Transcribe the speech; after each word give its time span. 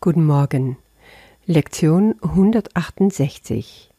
Guten 0.00 0.26
Morgen. 0.26 0.76
Lektion 1.44 2.14
168. 2.22 3.90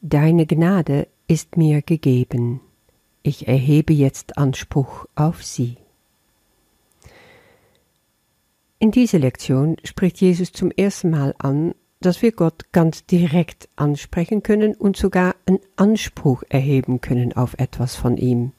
Deine 0.00 0.46
Gnade 0.46 1.08
ist 1.26 1.56
mir 1.56 1.82
gegeben. 1.82 2.60
Ich 3.24 3.48
erhebe 3.48 3.92
jetzt 3.92 4.38
Anspruch 4.38 5.06
auf 5.16 5.42
sie. 5.42 5.76
In 8.78 8.92
dieser 8.92 9.18
Lektion 9.18 9.76
spricht 9.82 10.20
Jesus 10.20 10.52
zum 10.52 10.70
ersten 10.70 11.10
Mal 11.10 11.34
an, 11.38 11.74
dass 11.98 12.22
wir 12.22 12.30
Gott 12.30 12.70
ganz 12.70 13.04
direkt 13.04 13.68
ansprechen 13.74 14.44
können 14.44 14.76
und 14.76 14.96
sogar 14.96 15.34
einen 15.46 15.58
Anspruch 15.74 16.44
erheben 16.48 17.00
können 17.00 17.32
auf 17.32 17.54
etwas 17.58 17.96
von 17.96 18.18
ihm. 18.18 18.52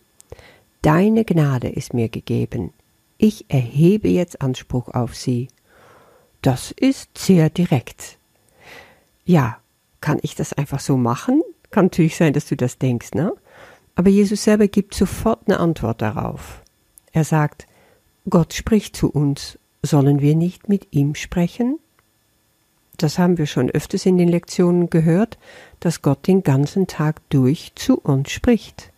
Deine 0.82 1.24
Gnade 1.24 1.70
ist 1.70 1.94
mir 1.94 2.10
gegeben. 2.10 2.74
Ich 3.18 3.46
erhebe 3.48 4.10
jetzt 4.10 4.42
Anspruch 4.42 4.90
auf 4.90 5.16
sie. 5.16 5.48
Das 6.46 6.70
ist 6.70 7.18
sehr 7.18 7.50
direkt. 7.50 8.20
Ja, 9.26 9.58
kann 10.00 10.20
ich 10.22 10.36
das 10.36 10.54
einfach 10.54 10.80
so 10.80 10.96
machen? 10.96 11.42
Kann 11.72 11.86
natürlich 11.86 12.18
sein, 12.18 12.34
dass 12.34 12.46
du 12.46 12.56
das 12.56 12.78
denkst, 12.78 13.16
ne? 13.16 13.34
Aber 13.96 14.12
Jesus 14.12 14.44
selber 14.44 14.68
gibt 14.68 14.94
sofort 14.94 15.48
eine 15.48 15.60
Antwort 15.60 16.04
darauf. 16.04 16.62
Er 17.14 17.24
sagt, 17.24 17.66
Gott 18.30 18.54
spricht 18.54 18.96
zu 18.96 19.10
uns, 19.10 19.58
sollen 19.82 20.22
wir 20.22 20.36
nicht 20.36 20.70
mit 20.70 20.90
ihm 20.92 21.16
sprechen? 21.16 21.80
Das 22.98 23.18
haben 23.18 23.40
wir 23.40 23.48
schon 23.48 23.72
öfters 23.72 24.06
in 24.06 24.20
den 24.20 24.30
Lektionen 24.30 24.92
gehört, 24.92 25.40
dass 25.80 26.04
Gott 26.04 26.28
den 26.28 26.44
ganzen 26.44 26.86
Tag 26.86 27.28
durch 27.30 27.72
zu 27.74 27.98
uns 27.98 28.30
spricht. 28.30 28.92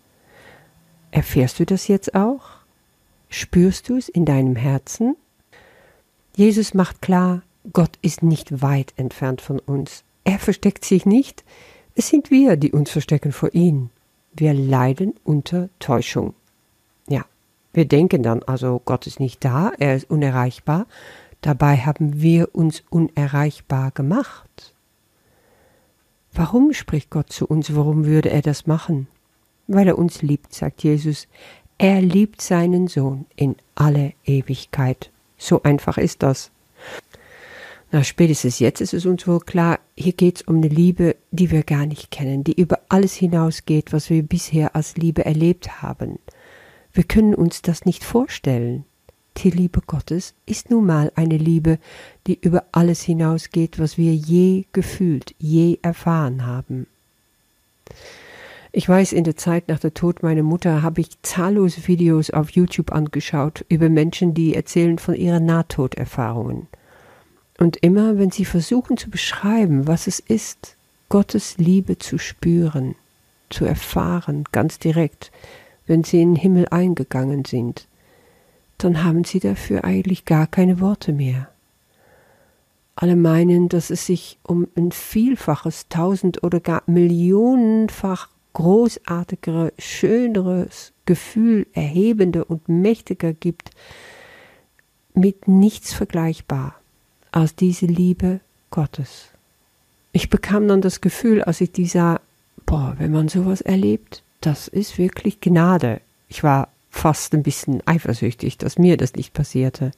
Erfährst 1.11 1.61
du 1.61 1.65
das 1.65 1.87
jetzt 1.87 2.13
auch? 2.13 2.41
Spürst 3.29 3.87
du 3.87 3.95
es 3.95 4.09
in 4.09 4.25
deinem 4.25 4.57
Herzen? 4.57 5.15
Jesus 6.37 6.75
macht 6.75 7.01
klar, 7.01 7.41
Gott 7.73 7.97
ist 8.03 8.21
nicht 8.21 8.61
weit 8.61 8.93
entfernt 8.95 9.41
von 9.41 9.57
uns. 9.57 10.03
Er 10.23 10.37
versteckt 10.37 10.85
sich 10.85 11.07
nicht. 11.07 11.43
Es 11.95 12.09
sind 12.09 12.29
wir, 12.29 12.57
die 12.57 12.73
uns 12.73 12.91
verstecken 12.91 13.31
vor 13.31 13.55
ihm. 13.55 13.89
Wir 14.33 14.53
leiden 14.53 15.15
unter 15.23 15.69
Täuschung. 15.79 16.35
Ja, 17.09 17.25
wir 17.73 17.85
denken 17.85 18.21
dann 18.21 18.43
also, 18.43 18.79
Gott 18.85 19.07
ist 19.07 19.19
nicht 19.19 19.43
da, 19.43 19.71
er 19.79 19.95
ist 19.95 20.11
unerreichbar. 20.11 20.85
Dabei 21.41 21.77
haben 21.77 22.21
wir 22.21 22.53
uns 22.53 22.83
unerreichbar 22.91 23.89
gemacht. 23.89 24.75
Warum 26.33 26.71
spricht 26.73 27.09
Gott 27.09 27.33
zu 27.33 27.47
uns? 27.47 27.75
Warum 27.75 28.05
würde 28.05 28.29
er 28.29 28.43
das 28.43 28.67
machen? 28.67 29.07
Weil 29.65 29.87
er 29.87 29.97
uns 29.97 30.21
liebt, 30.21 30.53
sagt 30.53 30.83
Jesus. 30.83 31.27
Er 31.79 31.99
liebt 31.99 32.41
seinen 32.41 32.87
Sohn 32.87 33.25
in 33.35 33.55
alle 33.73 34.13
Ewigkeit. 34.23 35.09
So 35.37 35.63
einfach 35.63 35.97
ist 35.97 36.23
das. 36.23 36.51
Na, 37.91 38.03
spätestens 38.03 38.59
jetzt 38.59 38.81
ist 38.81 38.93
es 38.93 39.05
uns 39.05 39.27
wohl 39.27 39.39
klar, 39.39 39.79
hier 39.95 40.11
geht 40.11 40.37
es 40.37 40.41
um 40.41 40.57
eine 40.57 40.67
Liebe, 40.67 41.15
die 41.31 41.51
wir 41.51 41.63
gar 41.63 41.85
nicht 41.85 42.11
kennen, 42.11 42.43
die 42.43 42.59
über 42.59 42.79
alles 42.89 43.13
hinausgeht, 43.13 43.93
was 43.93 44.09
wir 44.09 44.23
bisher 44.23 44.75
als 44.75 44.97
Liebe 44.97 45.23
erlebt 45.23 45.81
haben. 45.81 46.19
Wir 46.91 47.05
können 47.05 47.33
uns 47.33 47.61
das 47.61 47.85
nicht 47.85 48.03
vorstellen. 48.03 48.83
Die 49.37 49.51
Liebe 49.51 49.81
Gottes 49.85 50.33
ist 50.45 50.71
nun 50.71 50.85
mal 50.85 51.11
eine 51.15 51.37
Liebe, 51.37 51.77
die 52.25 52.39
über 52.41 52.65
alles 52.71 53.03
hinausgeht, 53.03 53.79
was 53.79 53.97
wir 53.97 54.13
je 54.15 54.65
gefühlt, 54.73 55.35
je 55.37 55.77
erfahren 55.81 56.45
haben. 56.45 56.87
Ich 58.71 58.87
weiß, 58.87 59.13
in 59.13 59.23
der 59.23 59.37
Zeit 59.37 59.69
nach 59.69 59.79
der 59.79 59.93
Tod 59.93 60.23
meiner 60.23 60.43
Mutter 60.43 60.81
habe 60.81 61.01
ich 61.01 61.21
zahllose 61.21 61.87
Videos 61.87 62.31
auf 62.31 62.49
YouTube 62.49 62.91
angeschaut 62.91 63.65
über 63.69 63.89
Menschen, 63.89 64.33
die 64.33 64.55
erzählen 64.55 64.99
von 64.99 65.15
ihren 65.15 65.45
Nahtoderfahrungen. 65.45 66.67
Und 67.57 67.77
immer, 67.77 68.17
wenn 68.17 68.29
sie 68.29 68.45
versuchen 68.45 68.97
zu 68.97 69.09
beschreiben, 69.09 69.87
was 69.87 70.07
es 70.07 70.19
ist, 70.19 70.75
Gottes 71.09 71.57
Liebe 71.57 71.97
zu 71.97 72.17
spüren, 72.17 72.95
zu 73.49 73.65
erfahren, 73.65 74.43
ganz 74.51 74.77
direkt, 74.77 75.31
wenn 75.87 76.03
sie 76.03 76.21
in 76.21 76.33
den 76.33 76.41
Himmel 76.41 76.67
eingegangen 76.69 77.45
sind, 77.45 77.87
dann 78.77 79.03
haben 79.03 79.23
sie 79.23 79.39
dafür 79.39 79.85
eigentlich 79.85 80.25
gar 80.25 80.45
keine 80.45 80.79
Worte 80.81 81.13
mehr. 81.13 81.49
Alle 82.95 83.15
meinen, 83.15 83.69
dass 83.69 83.89
es 83.89 84.05
sich 84.05 84.37
um 84.43 84.67
ein 84.75 84.91
Vielfaches, 84.91 85.87
tausend 85.87 86.43
oder 86.43 86.59
gar 86.59 86.83
millionenfach 86.87 88.27
großartigere, 88.57 89.71
schöneres 89.77 90.91
Gefühl, 91.05 91.67
erhebender 91.73 92.49
und 92.49 92.67
mächtiger 92.67 93.31
gibt, 93.31 93.69
mit 95.13 95.47
nichts 95.47 95.93
vergleichbar 95.93 96.73
als 97.31 97.53
diese 97.53 97.85
Liebe 97.85 98.39
Gottes. 98.71 99.27
Ich 100.11 100.31
bekam 100.31 100.67
dann 100.67 100.81
das 100.81 101.01
Gefühl, 101.01 101.43
als 101.43 101.61
ich 101.61 101.71
die 101.71 101.85
sah, 101.85 102.19
boah, 102.65 102.95
wenn 102.97 103.11
man 103.11 103.27
sowas 103.27 103.61
erlebt, 103.61 104.23
das 104.41 104.67
ist 104.67 104.97
wirklich 104.97 105.39
Gnade. 105.39 106.01
Ich 106.27 106.41
war 106.41 106.69
fast 106.89 107.35
ein 107.35 107.43
bisschen 107.43 107.83
eifersüchtig, 107.85 108.57
dass 108.57 108.79
mir 108.79 108.97
das 108.97 109.13
nicht 109.13 109.33
passierte. 109.33 109.91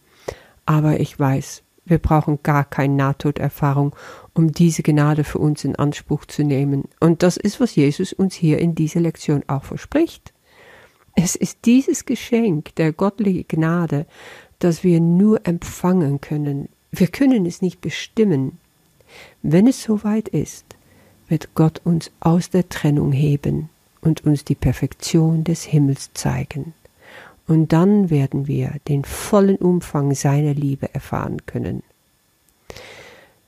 Aber 0.65 0.99
ich 0.99 1.17
weiß, 1.17 1.63
wir 1.89 1.97
brauchen 1.97 2.39
gar 2.43 2.63
keine 2.63 2.95
Nahtoderfahrung, 2.95 3.95
um 4.33 4.51
diese 4.51 4.83
Gnade 4.83 5.23
für 5.23 5.39
uns 5.39 5.63
in 5.63 5.75
Anspruch 5.75 6.25
zu 6.25 6.43
nehmen. 6.43 6.85
Und 6.99 7.23
das 7.23 7.37
ist, 7.37 7.59
was 7.59 7.75
Jesus 7.75 8.13
uns 8.13 8.35
hier 8.35 8.59
in 8.59 8.75
dieser 8.75 8.99
Lektion 8.99 9.43
auch 9.47 9.63
verspricht. 9.63 10.33
Es 11.15 11.35
ist 11.35 11.59
dieses 11.65 12.05
Geschenk 12.05 12.75
der 12.75 12.93
göttlichen 12.93 13.47
Gnade, 13.47 14.05
das 14.59 14.83
wir 14.83 14.99
nur 14.99 15.45
empfangen 15.45 16.21
können. 16.21 16.69
Wir 16.91 17.07
können 17.07 17.45
es 17.45 17.61
nicht 17.61 17.81
bestimmen. 17.81 18.57
Wenn 19.41 19.67
es 19.67 19.83
soweit 19.83 20.29
ist, 20.29 20.65
wird 21.27 21.55
Gott 21.55 21.81
uns 21.83 22.11
aus 22.19 22.49
der 22.49 22.69
Trennung 22.69 23.11
heben 23.11 23.69
und 24.01 24.25
uns 24.25 24.45
die 24.45 24.55
Perfektion 24.55 25.43
des 25.43 25.63
Himmels 25.63 26.11
zeigen 26.13 26.73
und 27.49 27.73
dann 27.73 28.11
werden 28.11 28.47
wir 28.47 28.75
den 28.87 29.03
vollen 29.03 29.55
Umfang 29.55 30.13
seiner 30.13 30.53
Liebe 30.53 30.93
erfahren 30.93 31.47
können. 31.47 31.81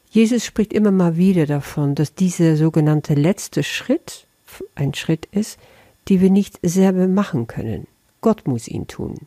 Jesus 0.10 0.44
spricht 0.44 0.74
immer 0.74 0.90
mal 0.90 1.18
wieder 1.18 1.46
davon, 1.46 1.94
dass 1.94 2.16
dieser 2.16 2.58
sogenannte 2.58 3.14
letzte 3.14 3.62
Schritt 3.62 4.26
ein 4.74 4.96
Schritt 4.96 5.28
ist, 5.28 5.60
die 6.08 6.20
wir 6.20 6.32
nicht 6.32 6.58
selber 6.64 7.08
machen 7.08 7.46
können. 7.46 7.86
Gott 8.22 8.48
muss 8.48 8.68
ihn 8.68 8.88
tun. 8.88 9.20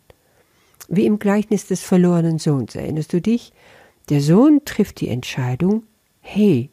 Wie 0.88 1.06
im 1.06 1.20
Gleichnis 1.20 1.68
des 1.68 1.80
verlorenen 1.80 2.40
Sohns, 2.40 2.74
erinnerst 2.74 3.12
du 3.12 3.20
dich? 3.20 3.52
Der 4.08 4.20
Sohn 4.20 4.62
trifft 4.64 5.00
die 5.00 5.08
Entscheidung, 5.08 5.84
hey, 6.20 6.68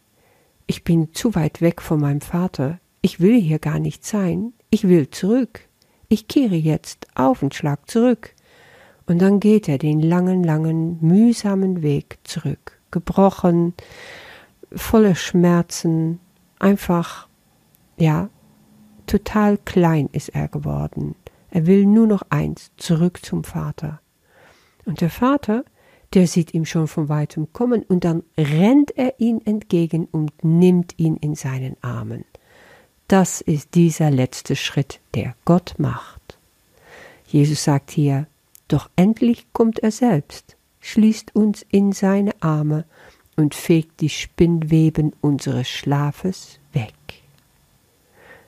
ich 0.65 0.83
bin 0.83 1.13
zu 1.13 1.35
weit 1.35 1.61
weg 1.61 1.83
von 1.83 1.99
meinem 1.99 2.21
Vater, 2.21 2.79
ich 3.03 3.19
will 3.19 3.39
hier 3.39 3.59
gar 3.59 3.77
nicht 3.77 4.05
sein, 4.05 4.53
ich 4.71 4.87
will 4.87 5.11
zurück 5.11 5.69
ich 6.11 6.27
kehre 6.27 6.55
jetzt 6.55 7.07
auf 7.15 7.41
und 7.41 7.55
schlag 7.55 7.89
zurück. 7.89 8.35
Und 9.05 9.19
dann 9.19 9.39
geht 9.39 9.69
er 9.69 9.77
den 9.77 10.01
langen, 10.01 10.43
langen, 10.43 10.97
mühsamen 11.01 11.81
Weg 11.81 12.19
zurück, 12.23 12.79
gebrochen, 12.91 13.73
voller 14.73 15.15
Schmerzen, 15.15 16.19
einfach, 16.59 17.27
ja, 17.97 18.29
total 19.07 19.57
klein 19.57 20.09
ist 20.11 20.29
er 20.29 20.49
geworden. 20.49 21.15
Er 21.49 21.65
will 21.65 21.85
nur 21.85 22.07
noch 22.07 22.23
eins, 22.29 22.71
zurück 22.75 23.25
zum 23.25 23.43
Vater. 23.45 24.01
Und 24.85 24.99
der 24.99 25.09
Vater, 25.09 25.63
der 26.13 26.27
sieht 26.27 26.53
ihm 26.53 26.65
schon 26.65 26.87
von 26.87 27.07
weitem 27.07 27.53
kommen, 27.53 27.83
und 27.83 28.03
dann 28.03 28.23
rennt 28.37 28.97
er 28.97 29.19
ihm 29.19 29.39
entgegen 29.45 30.05
und 30.11 30.43
nimmt 30.43 30.93
ihn 30.97 31.15
in 31.15 31.35
seinen 31.35 31.77
Armen. 31.81 32.25
Das 33.11 33.41
ist 33.41 33.75
dieser 33.75 34.09
letzte 34.09 34.55
Schritt, 34.55 35.01
der 35.15 35.35
Gott 35.43 35.73
macht. 35.77 36.37
Jesus 37.27 37.65
sagt 37.65 37.91
hier, 37.91 38.25
doch 38.69 38.89
endlich 38.95 39.47
kommt 39.51 39.79
er 39.79 39.91
selbst, 39.91 40.55
schließt 40.79 41.35
uns 41.35 41.65
in 41.71 41.91
seine 41.91 42.41
Arme 42.41 42.85
und 43.35 43.53
fegt 43.53 43.99
die 43.99 44.07
Spinnweben 44.07 45.11
unseres 45.19 45.67
Schlafes 45.67 46.57
weg. 46.71 46.93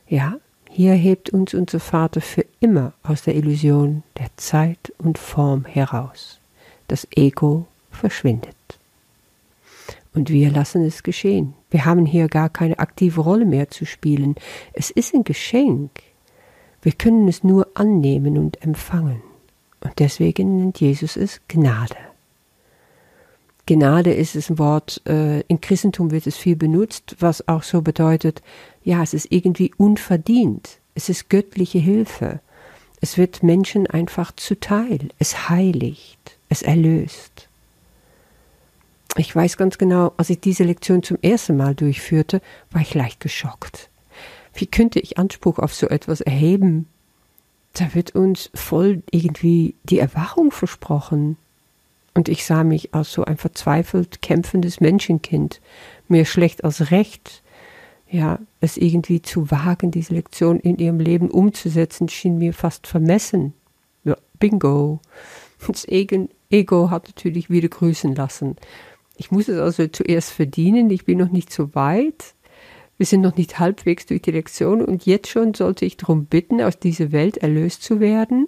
Ja, 0.07 0.37
hier 0.69 0.93
hebt 0.93 1.31
uns 1.31 1.53
unser 1.53 1.81
Vater 1.81 2.21
für 2.21 2.45
immer 2.61 2.93
aus 3.03 3.23
der 3.23 3.35
Illusion 3.35 4.03
der 4.17 4.29
Zeit 4.37 4.93
und 4.97 5.17
Form 5.17 5.65
heraus. 5.65 6.39
Das 6.87 7.05
Ego 7.11 7.67
verschwindet 7.91 8.55
und 10.13 10.29
wir 10.29 10.51
lassen 10.51 10.85
es 10.85 11.03
geschehen. 11.03 11.53
Wir 11.69 11.85
haben 11.85 12.05
hier 12.05 12.27
gar 12.27 12.49
keine 12.49 12.79
aktive 12.79 13.21
Rolle 13.21 13.45
mehr 13.45 13.69
zu 13.69 13.85
spielen. 13.85 14.35
Es 14.73 14.89
ist 14.89 15.13
ein 15.13 15.23
Geschenk. 15.23 15.91
Wir 16.81 16.91
können 16.91 17.27
es 17.27 17.43
nur 17.43 17.67
annehmen 17.73 18.37
und 18.37 18.61
empfangen. 18.61 19.21
Und 19.81 19.99
deswegen 19.99 20.57
nennt 20.57 20.79
Jesus 20.79 21.17
es 21.17 21.41
Gnade. 21.47 21.95
Gnade 23.65 24.13
ist 24.13 24.35
ein 24.35 24.59
Wort, 24.59 25.01
äh, 25.07 25.39
im 25.41 25.61
Christentum 25.61 26.11
wird 26.11 26.27
es 26.27 26.35
viel 26.35 26.57
benutzt, 26.57 27.15
was 27.19 27.47
auch 27.47 27.63
so 27.63 27.81
bedeutet, 27.81 28.41
ja, 28.83 29.01
es 29.01 29.13
ist 29.13 29.31
irgendwie 29.31 29.73
unverdient. 29.77 30.79
Es 30.95 31.07
ist 31.07 31.29
göttliche 31.29 31.79
Hilfe. 31.79 32.41
Es 32.99 33.17
wird 33.17 33.41
Menschen 33.41 33.87
einfach 33.87 34.33
zuteil. 34.35 35.09
Es 35.17 35.49
heiligt. 35.49 36.37
Es 36.49 36.61
erlöst. 36.61 37.47
Ich 39.15 39.35
weiß 39.35 39.57
ganz 39.57 39.77
genau, 39.77 40.13
als 40.17 40.29
ich 40.29 40.39
diese 40.39 40.63
Lektion 40.63 41.03
zum 41.03 41.17
ersten 41.21 41.55
Mal 41.55 41.75
durchführte, 41.75 42.41
war 42.71 42.81
ich 42.81 42.95
leicht 42.95 43.19
geschockt. 43.19 43.89
Wie 44.53 44.65
könnte 44.65 44.99
ich 44.99 45.17
Anspruch 45.17 45.59
auf 45.59 45.73
so 45.73 45.87
etwas 45.87 46.21
erheben? 46.21 46.87
Da 47.73 47.93
wird 47.93 48.15
uns 48.15 48.49
voll 48.53 49.03
irgendwie 49.11 49.75
die 49.83 49.99
Erwachung 49.99 50.51
versprochen. 50.51 51.37
Und 52.15 52.29
ich 52.29 52.45
sah 52.45 52.63
mich 52.63 52.93
als 52.93 53.11
so 53.11 53.25
ein 53.25 53.37
verzweifelt 53.37 54.21
kämpfendes 54.21 54.79
Menschenkind, 54.79 55.61
mehr 56.07 56.25
schlecht 56.25 56.63
als 56.63 56.91
recht. 56.91 57.41
Ja, 58.09 58.37
es 58.61 58.77
irgendwie 58.77 59.23
zu 59.23 59.49
wagen, 59.49 59.89
diese 59.89 60.13
Lektion 60.13 60.59
in 60.59 60.77
ihrem 60.77 60.99
Leben 60.99 61.31
umzusetzen, 61.31 62.09
schien 62.09 62.37
mir 62.37 62.53
fast 62.53 62.85
vermessen. 62.85 63.53
Ja, 64.03 64.15
bingo. 64.37 64.99
Das 65.67 65.87
Ego 65.87 66.89
hat 66.91 67.07
natürlich 67.07 67.49
wieder 67.49 67.69
grüßen 67.69 68.13
lassen. 68.13 68.57
Ich 69.15 69.31
muss 69.31 69.47
es 69.47 69.59
also 69.59 69.87
zuerst 69.87 70.31
verdienen, 70.31 70.89
ich 70.89 71.05
bin 71.05 71.19
noch 71.19 71.31
nicht 71.31 71.51
so 71.51 71.75
weit. 71.75 72.33
Wir 72.97 73.05
sind 73.05 73.21
noch 73.21 73.37
nicht 73.37 73.59
halbwegs 73.59 74.05
durch 74.05 74.21
die 74.21 74.31
Lektion 74.31 74.81
und 74.81 75.05
jetzt 75.05 75.29
schon 75.29 75.53
sollte 75.53 75.85
ich 75.85 75.97
darum 75.97 76.25
bitten, 76.25 76.61
aus 76.61 76.79
dieser 76.79 77.11
Welt 77.11 77.37
erlöst 77.37 77.83
zu 77.83 77.99
werden. 77.99 78.47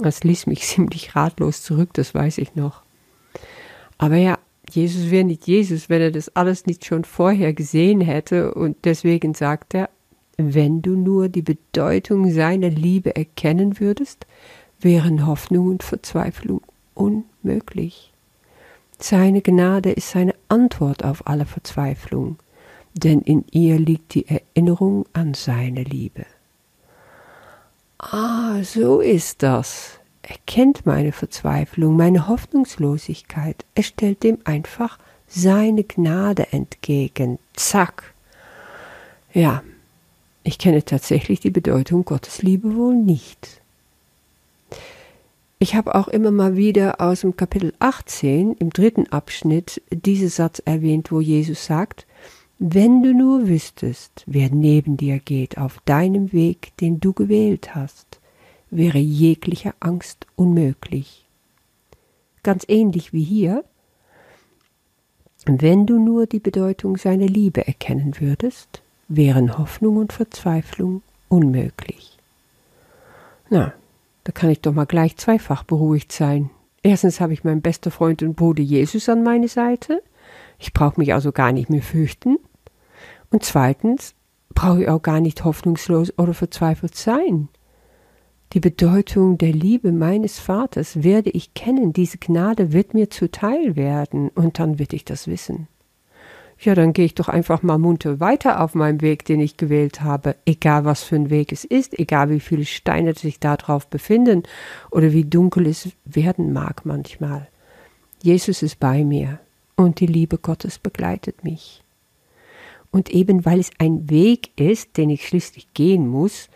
Das 0.00 0.24
ließ 0.24 0.46
mich 0.46 0.62
ziemlich 0.66 1.16
ratlos 1.16 1.62
zurück, 1.62 1.90
das 1.94 2.14
weiß 2.14 2.38
ich 2.38 2.54
noch. 2.54 2.82
Aber 3.98 4.16
ja, 4.16 4.38
Jesus 4.70 5.10
wäre 5.10 5.24
nicht 5.24 5.46
Jesus, 5.46 5.88
wenn 5.88 6.00
er 6.00 6.10
das 6.10 6.34
alles 6.34 6.66
nicht 6.66 6.84
schon 6.84 7.04
vorher 7.04 7.52
gesehen 7.52 8.00
hätte 8.00 8.54
und 8.54 8.76
deswegen 8.84 9.34
sagt 9.34 9.74
er, 9.74 9.90
wenn 10.36 10.82
du 10.82 10.96
nur 10.96 11.28
die 11.28 11.42
Bedeutung 11.42 12.30
seiner 12.30 12.70
Liebe 12.70 13.14
erkennen 13.14 13.78
würdest, 13.80 14.26
wären 14.80 15.26
Hoffnung 15.26 15.68
und 15.68 15.82
Verzweiflung 15.82 16.62
unmöglich. 16.94 18.11
Seine 19.02 19.42
Gnade 19.42 19.90
ist 19.90 20.10
seine 20.10 20.34
Antwort 20.48 21.04
auf 21.04 21.26
alle 21.26 21.44
Verzweiflung, 21.44 22.36
denn 22.94 23.20
in 23.20 23.44
ihr 23.50 23.76
liegt 23.76 24.14
die 24.14 24.28
Erinnerung 24.28 25.06
an 25.12 25.34
seine 25.34 25.82
Liebe. 25.82 26.24
Ah, 27.98 28.62
so 28.62 29.00
ist 29.00 29.42
das. 29.42 29.98
Er 30.22 30.36
kennt 30.46 30.86
meine 30.86 31.10
Verzweiflung, 31.10 31.96
meine 31.96 32.28
Hoffnungslosigkeit. 32.28 33.64
Er 33.74 33.82
stellt 33.82 34.22
dem 34.22 34.38
einfach 34.44 35.00
seine 35.26 35.82
Gnade 35.82 36.52
entgegen. 36.52 37.40
Zack. 37.54 38.14
Ja, 39.32 39.64
ich 40.44 40.58
kenne 40.58 40.84
tatsächlich 40.84 41.40
die 41.40 41.50
Bedeutung 41.50 42.04
Gottes 42.04 42.42
Liebe 42.42 42.76
wohl 42.76 42.94
nicht. 42.94 43.61
Ich 45.62 45.76
habe 45.76 45.94
auch 45.94 46.08
immer 46.08 46.32
mal 46.32 46.56
wieder 46.56 47.00
aus 47.00 47.20
dem 47.20 47.36
Kapitel 47.36 47.72
18 47.78 48.54
im 48.54 48.70
dritten 48.70 49.06
Abschnitt 49.12 49.80
diesen 49.92 50.28
Satz 50.28 50.60
erwähnt, 50.64 51.12
wo 51.12 51.20
Jesus 51.20 51.66
sagt, 51.66 52.04
wenn 52.58 53.00
du 53.04 53.14
nur 53.14 53.46
wüsstest, 53.46 54.24
wer 54.26 54.50
neben 54.50 54.96
dir 54.96 55.20
geht 55.20 55.58
auf 55.58 55.78
deinem 55.84 56.32
Weg, 56.32 56.76
den 56.78 56.98
du 56.98 57.12
gewählt 57.12 57.76
hast, 57.76 58.18
wäre 58.70 58.98
jegliche 58.98 59.72
Angst 59.78 60.26
unmöglich. 60.34 61.26
Ganz 62.42 62.64
ähnlich 62.66 63.12
wie 63.12 63.22
hier, 63.22 63.62
wenn 65.46 65.86
du 65.86 66.00
nur 66.00 66.26
die 66.26 66.40
Bedeutung 66.40 66.96
seiner 66.96 67.26
Liebe 67.26 67.64
erkennen 67.64 68.16
würdest, 68.18 68.82
wären 69.06 69.56
Hoffnung 69.58 69.98
und 69.98 70.12
Verzweiflung 70.12 71.02
unmöglich. 71.28 72.18
Na, 73.48 73.72
da 74.24 74.32
kann 74.32 74.50
ich 74.50 74.60
doch 74.60 74.72
mal 74.72 74.84
gleich 74.84 75.16
zweifach 75.16 75.64
beruhigt 75.64 76.12
sein. 76.12 76.50
Erstens 76.82 77.20
habe 77.20 77.32
ich 77.32 77.44
meinen 77.44 77.62
besten 77.62 77.90
Freund 77.90 78.22
und 78.22 78.34
Bruder 78.34 78.62
Jesus 78.62 79.08
an 79.08 79.22
meine 79.22 79.48
Seite. 79.48 80.02
Ich 80.58 80.72
brauche 80.72 81.00
mich 81.00 81.14
also 81.14 81.32
gar 81.32 81.52
nicht 81.52 81.70
mehr 81.70 81.82
fürchten. 81.82 82.38
Und 83.30 83.44
zweitens 83.44 84.14
brauche 84.54 84.82
ich 84.82 84.88
auch 84.88 85.02
gar 85.02 85.20
nicht 85.20 85.44
hoffnungslos 85.44 86.16
oder 86.18 86.34
verzweifelt 86.34 86.94
sein. 86.94 87.48
Die 88.52 88.60
Bedeutung 88.60 89.38
der 89.38 89.52
Liebe 89.52 89.92
meines 89.92 90.38
Vaters 90.38 91.02
werde 91.02 91.30
ich 91.30 91.54
kennen, 91.54 91.92
diese 91.92 92.18
Gnade 92.18 92.72
wird 92.72 92.92
mir 92.92 93.08
zuteil 93.08 93.76
werden, 93.76 94.28
und 94.28 94.58
dann 94.58 94.78
wird 94.78 94.92
ich 94.92 95.06
das 95.06 95.26
wissen 95.26 95.68
ja, 96.64 96.74
dann 96.74 96.92
gehe 96.92 97.04
ich 97.04 97.14
doch 97.14 97.28
einfach 97.28 97.62
mal 97.62 97.78
munter 97.78 98.20
weiter 98.20 98.60
auf 98.60 98.74
meinem 98.74 99.00
Weg, 99.00 99.24
den 99.24 99.40
ich 99.40 99.56
gewählt 99.56 100.00
habe, 100.00 100.36
egal 100.46 100.84
was 100.84 101.02
für 101.02 101.16
ein 101.16 101.30
Weg 101.30 101.52
es 101.52 101.64
ist, 101.64 101.98
egal 101.98 102.30
wie 102.30 102.40
viele 102.40 102.64
Steine 102.64 103.14
sich 103.14 103.40
da 103.40 103.56
drauf 103.56 103.88
befinden 103.88 104.44
oder 104.90 105.12
wie 105.12 105.24
dunkel 105.24 105.66
es 105.66 105.90
werden 106.04 106.52
mag 106.52 106.86
manchmal. 106.86 107.48
Jesus 108.22 108.62
ist 108.62 108.78
bei 108.78 109.04
mir 109.04 109.40
und 109.76 110.00
die 110.00 110.06
Liebe 110.06 110.38
Gottes 110.38 110.78
begleitet 110.78 111.44
mich. 111.44 111.82
Und 112.90 113.10
eben 113.10 113.44
weil 113.44 113.58
es 113.58 113.70
ein 113.78 114.08
Weg 114.10 114.50
ist, 114.60 114.96
den 114.96 115.10
ich 115.10 115.26
schließlich 115.26 115.74
gehen 115.74 116.06
muss, 116.06 116.48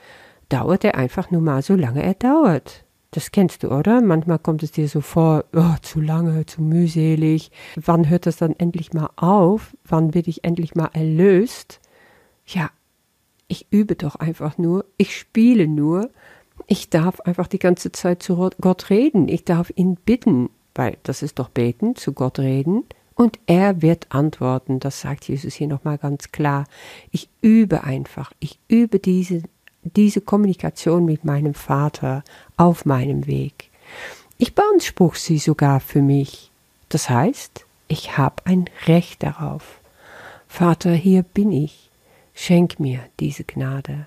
dauert 0.49 0.85
er 0.85 0.95
einfach 0.97 1.31
nur 1.31 1.41
mal 1.41 1.63
so 1.63 1.75
lange 1.75 2.03
er 2.03 2.15
dauert. 2.15 2.86
Das 3.17 3.31
kennst 3.31 3.63
du, 3.63 3.71
oder? 3.71 4.03
Manchmal 4.03 4.39
kommt 4.39 4.63
es 4.63 4.73
dir 4.73 4.89
so 4.89 5.01
vor, 5.01 5.47
oh, 5.55 5.77
zu 5.81 6.03
lange, 6.03 6.45
zu 6.45 6.61
mühselig. 6.61 7.51
Wann 7.75 8.11
hört 8.11 8.27
das 8.27 8.37
dann 8.37 8.53
endlich 8.59 8.93
mal 8.93 9.09
auf? 9.17 9.75
Wann 9.87 10.11
bin 10.11 10.25
ich 10.27 10.45
endlich 10.45 10.75
mal 10.75 10.91
erlöst? 10.93 11.81
Ja, 12.45 12.69
ich 13.49 13.69
übe 13.71 13.97
doch 13.97 14.17
einfach 14.17 14.59
nur, 14.59 14.85
ich 14.99 15.17
spiele 15.17 15.67
nur. 15.67 16.11
Ich 16.67 16.91
darf 16.91 17.21
einfach 17.21 17.47
die 17.47 17.59
ganze 17.59 17.91
Zeit 17.91 18.23
zu 18.23 18.51
Gott 18.61 18.91
reden. 18.91 19.29
Ich 19.29 19.47
darf 19.47 19.73
ihn 19.75 19.95
bitten, 19.95 20.51
weil 20.75 20.99
das 21.03 21.23
ist 21.23 21.39
doch 21.39 21.49
beten, 21.49 21.97
zu 21.97 22.13
Gott 22.13 22.39
reden. 22.39 22.85
Und 23.15 23.39
er 23.47 23.81
wird 23.81 24.09
antworten, 24.11 24.79
das 24.79 25.01
sagt 25.01 25.27
Jesus 25.27 25.55
hier 25.55 25.69
nochmal 25.69 25.97
ganz 25.97 26.33
klar. 26.33 26.67
Ich 27.13 27.31
übe 27.41 27.83
einfach, 27.83 28.35
ich 28.41 28.59
übe 28.69 28.99
diese 28.99 29.41
diese 29.87 30.21
Kommunikation 30.21 31.05
mit 31.05 31.25
meinem 31.25 31.55
Vater 31.55 32.25
auf 32.57 32.85
meinem 32.85 33.27
Weg. 33.27 33.71
Ich 34.39 34.55
beanspruche 34.55 35.19
sie 35.19 35.39
sogar 35.39 35.81
für 35.81 36.03
mich. 36.03 36.51
Das 36.89 37.09
heißt, 37.09 37.65
ich 37.89 38.19
habe 38.19 38.37
ein 38.45 38.67
Recht 38.87 39.23
darauf. 39.23 39.81
Vater, 40.49 40.93
hier 40.93 41.23
bin 41.23 41.53
ich. 41.53 41.91
Schenk 42.35 42.79
mir 42.79 43.01
diese 43.19 43.45
Gnade. 43.45 44.07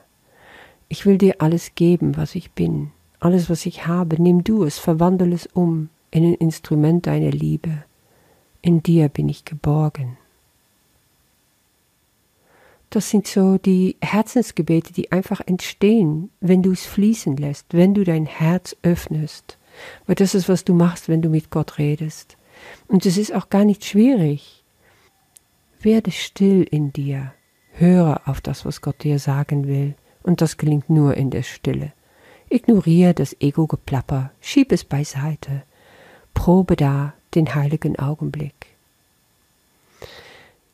Ich 0.88 1.06
will 1.06 1.18
dir 1.18 1.36
alles 1.40 1.76
geben, 1.76 2.18
was 2.18 2.36
ich 2.36 2.52
bin. 2.52 2.92
Alles, 3.20 3.50
was 3.50 3.66
ich 3.66 3.88
habe, 3.88 4.22
nimm 4.22 4.44
du 4.44 4.64
es, 4.64 4.80
verwandle 4.80 5.34
es 5.34 5.48
um 5.48 5.90
in 6.12 6.24
ein 6.24 6.34
Instrument 6.36 7.06
deiner 7.06 7.32
Liebe. 7.32 7.84
In 8.62 8.82
dir 8.84 9.10
bin 9.10 9.30
ich 9.30 9.46
geborgen. 9.46 10.18
Das 12.90 13.10
sind 13.10 13.28
so 13.28 13.58
die 13.58 13.98
Herzensgebete, 14.02 14.94
die 14.94 15.12
einfach 15.12 15.42
entstehen, 15.46 16.32
wenn 16.40 16.64
du 16.64 16.72
es 16.72 16.86
fließen 16.86 17.38
lässt, 17.38 17.68
wenn 17.72 17.94
du 17.94 18.04
dein 18.04 18.26
Herz 18.26 18.76
öffnest. 18.82 19.58
Weil 20.08 20.16
das 20.16 20.34
ist, 20.34 20.50
was 20.50 20.66
du 20.66 20.74
machst, 20.74 21.08
wenn 21.08 21.22
du 21.22 21.30
mit 21.30 21.52
Gott 21.52 21.78
redest. 21.78 22.36
Und 22.88 23.06
es 23.06 23.18
ist 23.18 23.34
auch 23.34 23.50
gar 23.50 23.64
nicht 23.64 23.86
schwierig. 23.86 24.64
Werde 25.82 26.12
still 26.12 26.64
in 26.64 26.92
dir. 26.92 27.34
Höre 27.74 28.22
auf 28.26 28.42
das, 28.42 28.66
was 28.66 28.82
Gott 28.82 29.04
dir 29.04 29.20
sagen 29.20 29.68
will. 29.68 29.94
Und 30.24 30.42
das 30.42 30.58
gelingt 30.58 30.90
nur 30.90 31.16
in 31.16 31.30
der 31.30 31.44
Stille. 31.44 31.94
Ignoriere 32.50 33.14
das 33.14 33.36
Ego-Geplapper, 33.40 34.32
schieb 34.42 34.72
es 34.72 34.84
beiseite. 34.84 35.62
Probe 36.34 36.76
da 36.76 37.14
den 37.36 37.54
heiligen 37.54 37.98
Augenblick. 38.00 38.68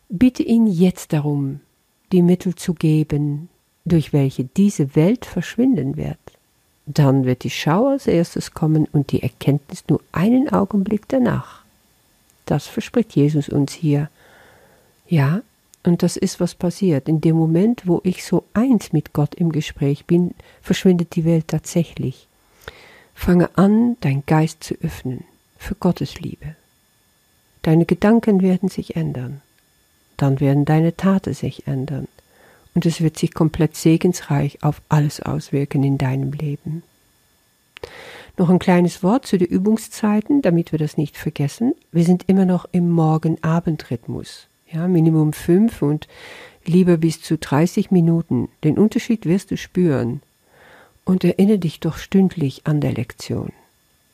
Bitte 0.07 0.43
ihn 0.43 0.67
jetzt 0.67 1.11
darum, 1.11 1.59
die 2.11 2.21
Mittel 2.21 2.55
zu 2.55 2.73
geben, 2.73 3.49
durch 3.85 4.13
welche 4.13 4.43
diese 4.43 4.95
Welt 4.95 5.25
verschwinden 5.25 5.97
wird. 5.97 6.17
Dann 6.85 7.25
wird 7.25 7.43
die 7.43 7.49
Schau 7.49 7.87
als 7.87 8.07
erstes 8.07 8.53
kommen 8.53 8.87
und 8.91 9.11
die 9.11 9.23
Erkenntnis 9.23 9.83
nur 9.87 10.01
einen 10.11 10.49
Augenblick 10.49 11.07
danach. 11.07 11.63
Das 12.45 12.67
verspricht 12.67 13.15
Jesus 13.15 13.49
uns 13.49 13.73
hier. 13.73 14.09
Ja, 15.07 15.41
und 15.83 16.03
das 16.03 16.17
ist, 16.17 16.39
was 16.39 16.55
passiert. 16.55 17.07
In 17.07 17.21
dem 17.21 17.35
Moment, 17.35 17.87
wo 17.87 18.01
ich 18.03 18.23
so 18.23 18.43
eins 18.53 18.93
mit 18.93 19.13
Gott 19.13 19.35
im 19.35 19.51
Gespräch 19.51 20.05
bin, 20.05 20.31
verschwindet 20.61 21.15
die 21.15 21.25
Welt 21.25 21.47
tatsächlich. 21.47 22.27
Fange 23.13 23.49
an, 23.57 23.97
dein 24.01 24.23
Geist 24.25 24.63
zu 24.63 24.75
öffnen 24.81 25.23
für 25.57 25.75
Gottes 25.75 26.19
Liebe. 26.19 26.55
Deine 27.61 27.85
Gedanken 27.85 28.41
werden 28.41 28.69
sich 28.69 28.95
ändern 28.95 29.41
dann 30.17 30.39
werden 30.39 30.65
deine 30.65 30.95
Taten 30.95 31.33
sich 31.33 31.67
ändern 31.67 32.07
und 32.75 32.85
es 32.85 33.01
wird 33.01 33.17
sich 33.17 33.33
komplett 33.33 33.75
segensreich 33.75 34.61
auf 34.61 34.81
alles 34.89 35.21
auswirken 35.21 35.83
in 35.83 35.97
deinem 35.97 36.33
Leben. 36.33 36.83
Noch 38.37 38.49
ein 38.49 38.59
kleines 38.59 39.01
Wort 39.01 39.25
zu 39.25 39.37
den 39.37 39.47
Übungszeiten, 39.47 40.41
damit 40.41 40.73
wir 40.73 40.79
das 40.79 40.97
nicht 40.97 41.15
vergessen. 41.15 41.73
Wir 41.93 42.03
sind 42.03 42.25
immer 42.27 42.45
noch 42.45 42.65
im 42.73 42.89
Morgen-Abend-Rhythmus. 42.89 44.47
Ja, 44.69 44.89
Minimum 44.89 45.31
fünf 45.31 45.81
und 45.81 46.09
lieber 46.65 46.97
bis 46.97 47.21
zu 47.21 47.37
30 47.37 47.91
Minuten. 47.91 48.49
Den 48.65 48.77
Unterschied 48.77 49.25
wirst 49.25 49.51
du 49.51 49.57
spüren. 49.57 50.21
Und 51.05 51.23
erinnere 51.23 51.59
dich 51.59 51.79
doch 51.79 51.97
stündlich 51.97 52.65
an 52.65 52.81
der 52.81 52.91
Lektion. 52.91 53.53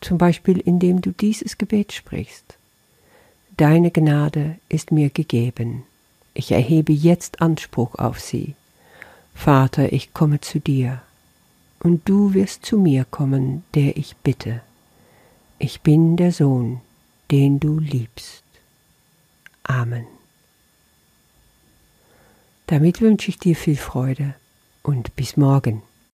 Zum 0.02 0.18
Beispiel, 0.18 0.60
indem 0.60 1.02
du 1.02 1.12
dieses 1.12 1.58
Gebet 1.58 1.92
sprichst. 1.92 2.58
deine 3.58 3.92
Gnade 3.92 4.58
ist 4.70 4.92
mir 4.92 5.10
gegeben. 5.10 5.84
Ich 6.34 6.52
erhebe 6.52 6.94
jetzt 6.94 7.42
Anspruch 7.42 7.96
auf 7.96 8.20
sie. 8.20 8.56
Vater, 9.34 9.92
ich 9.92 10.14
komme 10.14 10.42
zu 10.42 10.60
dir, 10.60 11.02
und 11.84 12.08
du 12.08 12.34
wirst 12.34 12.66
zu 12.66 12.78
mir 12.78 13.06
kommen, 13.06 13.64
der 13.74 13.98
ich 13.98 14.16
bitte. 14.18 14.62
Ich 15.58 15.82
bin 15.82 16.16
der 16.16 16.32
Sohn, 16.32 16.82
den 17.32 17.60
du 17.60 17.80
liebst. 17.80 18.44
Amen. 19.64 20.06
Damit 22.68 23.02
wünsche 23.02 23.30
ich 23.30 23.38
dir 23.38 23.56
viel 23.56 23.78
Freude 23.78 24.36
und 24.84 25.16
bis 25.16 25.38
morgen. 25.38 25.82